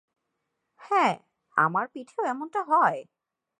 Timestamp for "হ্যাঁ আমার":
0.81-1.85